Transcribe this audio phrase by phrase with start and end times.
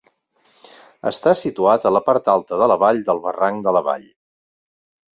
[1.11, 4.13] Està situat a la part alta de la vall del barranc de la Vall.